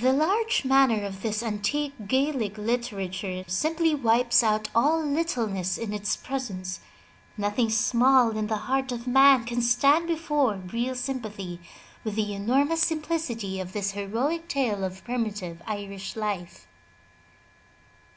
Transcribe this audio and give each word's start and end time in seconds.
The 0.00 0.12
large 0.12 0.64
manner 0.64 1.04
of 1.04 1.22
this 1.22 1.44
antique 1.44 1.94
Gaelic 2.08 2.58
literature 2.58 3.44
simply 3.46 3.94
wipes 3.94 4.42
out 4.42 4.68
all 4.74 5.00
littleness 5.00 5.78
in 5.78 5.92
its 5.92 6.16
presence. 6.16 6.80
Nothing 7.36 7.70
small 7.70 8.32
in 8.36 8.48
the 8.48 8.56
heart 8.66 8.90
of 8.90 9.06
man 9.06 9.44
can 9.44 9.62
stand 9.62 10.08
before 10.08 10.56
real 10.56 10.96
sympathy 10.96 11.60
with 12.02 12.16
the 12.16 12.34
enormous 12.34 12.80
simplicity 12.80 13.60
of 13.60 13.72
this 13.72 13.92
heroic 13.92 14.48
tale 14.48 14.82
of 14.82 15.04
primitive 15.04 15.62
Irish 15.68 16.16
life. 16.16 16.66